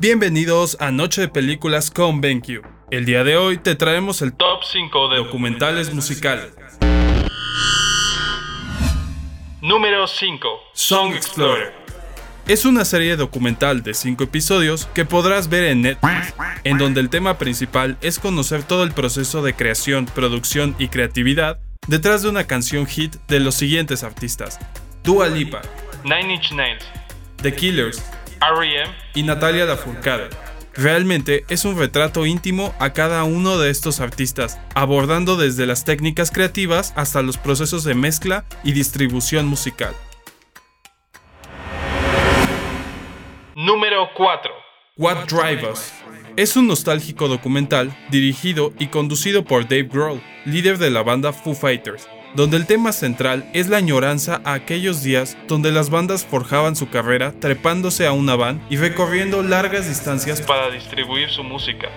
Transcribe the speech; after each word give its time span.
Bienvenidos 0.00 0.78
a 0.80 0.90
Noche 0.90 1.20
de 1.20 1.28
Películas 1.28 1.90
con 1.90 2.22
BenQ. 2.22 2.62
El 2.90 3.04
día 3.04 3.22
de 3.22 3.36
hoy 3.36 3.58
te 3.58 3.74
traemos 3.74 4.22
el 4.22 4.32
top 4.32 4.64
5 4.64 5.10
de 5.10 5.18
documentales 5.18 5.92
musicales. 5.92 6.54
Número 9.60 10.06
5. 10.06 10.48
Song 10.72 11.12
Explorer. 11.12 11.74
Es 12.48 12.64
una 12.64 12.86
serie 12.86 13.16
documental 13.16 13.82
de 13.82 13.92
5 13.92 14.24
episodios 14.24 14.86
que 14.94 15.04
podrás 15.04 15.50
ver 15.50 15.64
en 15.64 15.82
Netflix, 15.82 16.32
en 16.64 16.78
donde 16.78 17.02
el 17.02 17.10
tema 17.10 17.36
principal 17.36 17.98
es 18.00 18.18
conocer 18.18 18.62
todo 18.62 18.84
el 18.84 18.92
proceso 18.92 19.42
de 19.42 19.52
creación, 19.52 20.06
producción 20.06 20.74
y 20.78 20.88
creatividad 20.88 21.60
detrás 21.88 22.22
de 22.22 22.30
una 22.30 22.46
canción 22.46 22.86
hit 22.86 23.16
de 23.28 23.40
los 23.40 23.54
siguientes 23.54 24.02
artistas: 24.02 24.58
Dua 25.04 25.28
Lipa, 25.28 25.60
Nine 26.04 26.36
Inch 26.36 26.52
Nails, 26.52 26.86
The 27.42 27.54
Killers 27.54 28.02
R.E.M. 28.40 28.90
y 29.14 29.22
Natalia 29.22 29.64
Lafourcade. 29.64 30.30
Realmente 30.74 31.44
es 31.48 31.64
un 31.64 31.78
retrato 31.78 32.26
íntimo 32.26 32.74
a 32.78 32.92
cada 32.92 33.24
uno 33.24 33.58
de 33.58 33.70
estos 33.70 34.00
artistas, 34.00 34.58
abordando 34.74 35.36
desde 35.36 35.66
las 35.66 35.84
técnicas 35.84 36.30
creativas 36.30 36.92
hasta 36.96 37.22
los 37.22 37.38
procesos 37.38 37.84
de 37.84 37.94
mezcla 37.94 38.44
y 38.62 38.72
distribución 38.72 39.46
musical. 39.46 39.94
Número 43.54 44.08
4. 44.16 44.50
What 44.96 45.26
Drive 45.26 45.70
Us 45.70 45.92
es 46.36 46.56
un 46.56 46.68
nostálgico 46.68 47.28
documental 47.28 47.94
dirigido 48.10 48.72
y 48.78 48.86
conducido 48.86 49.44
por 49.44 49.64
Dave 49.64 49.88
Grohl, 49.92 50.22
líder 50.44 50.78
de 50.78 50.90
la 50.90 51.02
banda 51.02 51.32
Foo 51.32 51.54
Fighters, 51.54 52.08
donde 52.34 52.56
el 52.56 52.66
tema 52.66 52.92
central 52.92 53.48
es 53.52 53.68
la 53.68 53.78
añoranza 53.78 54.40
a 54.44 54.54
aquellos 54.54 55.02
días 55.02 55.36
donde 55.48 55.72
las 55.72 55.90
bandas 55.90 56.24
forjaban 56.24 56.76
su 56.76 56.88
carrera 56.88 57.32
trepándose 57.40 58.06
a 58.06 58.12
una 58.12 58.36
van 58.36 58.64
y 58.70 58.76
recorriendo 58.76 59.42
largas 59.42 59.88
distancias 59.88 60.40
Para 60.42 60.70
distribuir 60.70 61.30
su 61.30 61.42
música. 61.42 61.88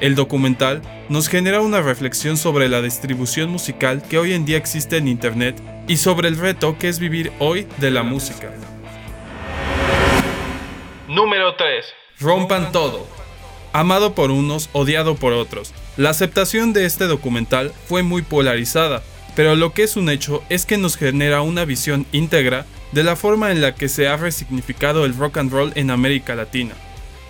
El 0.00 0.14
documental 0.14 0.80
nos 1.08 1.28
genera 1.28 1.60
una 1.60 1.82
reflexión 1.82 2.36
sobre 2.36 2.68
la 2.68 2.80
distribución 2.80 3.50
musical 3.50 4.02
que 4.08 4.18
hoy 4.18 4.32
en 4.32 4.46
día 4.46 4.56
existe 4.56 4.96
en 4.96 5.08
Internet 5.08 5.60
y 5.88 5.98
sobre 5.98 6.28
el 6.28 6.38
reto 6.38 6.78
que 6.78 6.88
es 6.88 6.98
vivir 6.98 7.32
hoy 7.38 7.66
de 7.76 7.90
la 7.90 8.02
música. 8.02 8.50
Número 11.06 11.54
3. 11.54 11.84
Rompan 12.18 12.72
todo. 12.72 13.06
Amado 13.72 14.14
por 14.14 14.30
unos, 14.30 14.70
odiado 14.72 15.16
por 15.16 15.32
otros. 15.32 15.74
La 15.96 16.10
aceptación 16.10 16.72
de 16.72 16.86
este 16.86 17.06
documental 17.06 17.72
fue 17.86 18.02
muy 18.02 18.22
polarizada, 18.22 19.02
pero 19.36 19.56
lo 19.56 19.72
que 19.72 19.82
es 19.82 19.96
un 19.96 20.08
hecho 20.10 20.42
es 20.48 20.66
que 20.66 20.78
nos 20.78 20.96
genera 20.96 21.42
una 21.42 21.64
visión 21.64 22.06
íntegra 22.12 22.66
de 22.92 23.04
la 23.04 23.16
forma 23.16 23.50
en 23.50 23.60
la 23.60 23.74
que 23.74 23.88
se 23.88 24.08
ha 24.08 24.16
resignificado 24.16 25.04
el 25.04 25.16
rock 25.16 25.38
and 25.38 25.52
roll 25.52 25.72
en 25.74 25.90
América 25.90 26.34
Latina. 26.34 26.74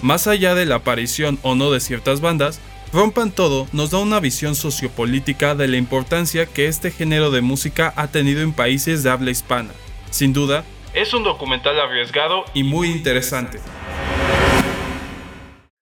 Más 0.00 0.26
allá 0.26 0.54
de 0.54 0.66
la 0.66 0.76
aparición 0.76 1.38
o 1.42 1.54
no 1.54 1.70
de 1.70 1.80
ciertas 1.80 2.20
bandas, 2.20 2.60
Rompan 2.92 3.30
Todo 3.30 3.68
nos 3.72 3.90
da 3.92 3.98
una 3.98 4.18
visión 4.18 4.56
sociopolítica 4.56 5.54
de 5.54 5.68
la 5.68 5.76
importancia 5.76 6.46
que 6.46 6.66
este 6.66 6.90
género 6.90 7.30
de 7.30 7.40
música 7.40 7.92
ha 7.94 8.08
tenido 8.08 8.42
en 8.42 8.52
países 8.52 9.04
de 9.04 9.10
habla 9.10 9.30
hispana. 9.30 9.70
Sin 10.10 10.32
duda, 10.32 10.64
Es 10.92 11.14
un 11.14 11.22
documental 11.22 11.78
arriesgado. 11.78 12.44
y 12.52 12.64
muy 12.64 12.90
interesante. 12.90 13.60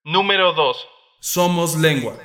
Número 0.05 0.53
2. 0.53 0.87
Somos 1.21 1.77
Lengua. 1.77 2.19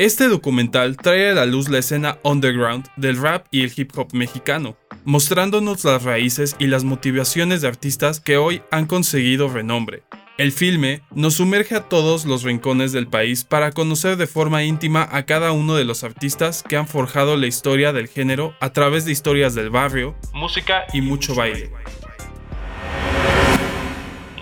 Este 0.00 0.28
documental 0.28 0.96
trae 0.96 1.28
a 1.28 1.34
la 1.34 1.44
luz 1.44 1.68
la 1.68 1.76
escena 1.76 2.16
underground 2.24 2.86
del 2.96 3.20
rap 3.20 3.44
y 3.50 3.64
el 3.64 3.72
hip 3.76 3.90
hop 3.98 4.14
mexicano, 4.14 4.74
mostrándonos 5.04 5.84
las 5.84 6.04
raíces 6.04 6.56
y 6.58 6.68
las 6.68 6.84
motivaciones 6.84 7.60
de 7.60 7.68
artistas 7.68 8.18
que 8.18 8.38
hoy 8.38 8.62
han 8.70 8.86
conseguido 8.86 9.50
renombre. 9.50 10.04
El 10.38 10.52
filme 10.52 11.02
nos 11.14 11.34
sumerge 11.34 11.74
a 11.74 11.90
todos 11.90 12.24
los 12.24 12.44
rincones 12.44 12.92
del 12.92 13.08
país 13.08 13.44
para 13.44 13.72
conocer 13.72 14.16
de 14.16 14.26
forma 14.26 14.64
íntima 14.64 15.06
a 15.12 15.26
cada 15.26 15.52
uno 15.52 15.74
de 15.74 15.84
los 15.84 16.02
artistas 16.02 16.64
que 16.66 16.78
han 16.78 16.88
forjado 16.88 17.36
la 17.36 17.46
historia 17.46 17.92
del 17.92 18.08
género 18.08 18.54
a 18.60 18.72
través 18.72 19.04
de 19.04 19.12
historias 19.12 19.54
del 19.54 19.68
barrio 19.68 20.14
Música 20.32 20.86
y 20.94 21.02
mucho 21.02 21.34
baile. 21.34 21.70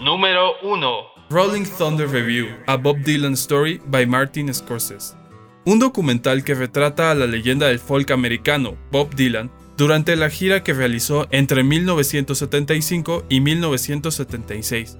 Número 0.04 0.52
1. 0.62 1.00
Rolling 1.30 1.64
Thunder 1.64 2.08
Review, 2.08 2.46
A 2.68 2.76
Bob 2.76 2.98
Dylan 2.98 3.32
Story 3.32 3.80
by 3.86 4.06
Martin 4.06 4.54
Scorsese. 4.54 5.18
Un 5.64 5.78
documental 5.78 6.44
que 6.44 6.54
retrata 6.54 7.10
a 7.10 7.14
la 7.14 7.26
leyenda 7.26 7.68
del 7.68 7.78
folk 7.78 8.10
americano, 8.10 8.76
Bob 8.90 9.14
Dylan, 9.14 9.50
durante 9.76 10.16
la 10.16 10.30
gira 10.30 10.64
que 10.64 10.72
realizó 10.72 11.28
entre 11.30 11.62
1975 11.62 13.24
y 13.28 13.40
1976. 13.40 14.98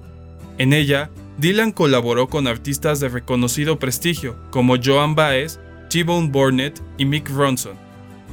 En 0.59 0.73
ella, 0.73 1.11
Dylan 1.39 1.73
colaboró 1.73 2.29
con 2.29 2.47
artistas 2.47 3.01
de 3.01 3.09
reconocido 3.09 3.79
prestigio 3.79 4.37
como 4.51 4.77
Joan 4.83 5.15
Baez, 5.15 5.59
T-Bone 5.91 6.29
Burnett 6.29 6.81
y 6.97 7.05
Mick 7.05 7.31
Ronson. 7.31 7.77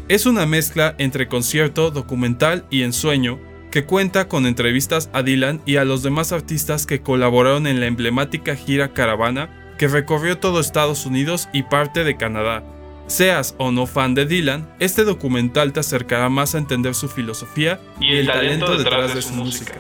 Es 0.07 0.25
una 0.25 0.45
mezcla 0.45 0.93
entre 0.97 1.27
concierto, 1.27 1.89
documental 1.89 2.65
y 2.69 2.83
ensueño 2.83 3.39
que 3.71 3.85
cuenta 3.85 4.27
con 4.27 4.45
entrevistas 4.45 5.09
a 5.13 5.23
Dylan 5.23 5.61
y 5.65 5.77
a 5.77 5.85
los 5.85 6.03
demás 6.03 6.31
artistas 6.31 6.85
que 6.85 7.01
colaboraron 7.01 7.65
en 7.67 7.79
la 7.79 7.87
emblemática 7.87 8.55
gira 8.55 8.93
Caravana 8.93 9.64
que 9.77 9.87
recorrió 9.87 10.37
todo 10.37 10.59
Estados 10.59 11.05
Unidos 11.05 11.49
y 11.53 11.63
parte 11.63 12.03
de 12.03 12.17
Canadá. 12.17 12.63
Seas 13.07 13.55
o 13.59 13.71
no 13.71 13.85
fan 13.85 14.15
de 14.15 14.25
Dylan, 14.25 14.67
este 14.79 15.03
documental 15.03 15.73
te 15.73 15.79
acercará 15.79 16.29
más 16.29 16.55
a 16.55 16.57
entender 16.57 16.95
su 16.95 17.07
filosofía 17.07 17.79
Y 17.99 18.15
el 18.15 18.25
talento 18.25 18.77
detrás 18.77 19.13
de 19.13 19.21
su 19.21 19.33
música. 19.33 19.73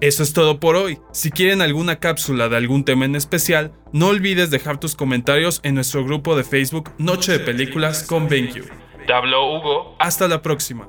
Eso 0.00 0.22
es 0.22 0.32
todo 0.32 0.60
por 0.60 0.76
hoy. 0.76 0.98
Si 1.12 1.30
quieren 1.30 1.60
alguna 1.60 1.96
cápsula 1.96 2.48
de 2.48 2.56
algún 2.56 2.84
tema 2.84 3.04
en 3.04 3.16
especial, 3.16 3.72
no 3.92 4.08
olvides 4.08 4.50
dejar 4.50 4.78
tus 4.78 4.94
comentarios 4.94 5.60
en 5.64 5.74
nuestro 5.74 6.04
grupo 6.04 6.36
de 6.36 6.44
Facebook 6.44 6.92
Noche 6.98 7.32
de 7.32 7.40
Películas 7.40 8.04
con 8.04 8.28
BenQ. 8.28 8.64
Te 9.06 9.12
habló 9.12 9.56
Hugo. 9.56 9.96
Hasta 9.98 10.28
la 10.28 10.40
próxima. 10.40 10.88